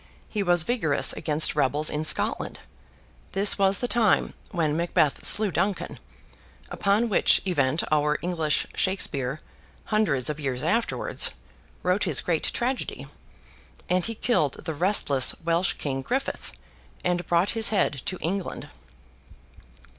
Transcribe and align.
He 0.27 0.41
was 0.41 0.63
vigorous 0.63 1.13
against 1.13 1.55
rebels 1.55 1.91
in 1.91 2.05
Scotland—this 2.05 3.59
was 3.59 3.77
the 3.77 3.87
time 3.87 4.33
when 4.49 4.75
Macbeth 4.75 5.23
slew 5.23 5.51
Duncan, 5.51 5.99
upon 6.71 7.07
which 7.07 7.39
event 7.45 7.83
our 7.91 8.17
English 8.23 8.65
Shakespeare, 8.73 9.41
hundreds 9.93 10.27
of 10.27 10.39
years 10.39 10.63
afterwards, 10.63 11.29
wrote 11.83 12.05
his 12.05 12.19
great 12.21 12.45
tragedy; 12.51 13.05
and 13.89 14.03
he 14.03 14.15
killed 14.15 14.65
the 14.65 14.73
restless 14.73 15.35
Welsh 15.45 15.73
King 15.73 16.01
Griffith, 16.01 16.51
and 17.03 17.27
brought 17.27 17.51
his 17.51 17.69
head 17.69 18.01
to 18.05 18.17
England. 18.21 18.69